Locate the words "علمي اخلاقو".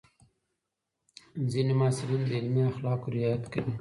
2.39-3.13